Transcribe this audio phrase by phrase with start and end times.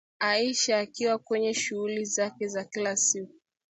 [0.19, 3.33] Aisha akiwa kwenye shughuli zake za kila siku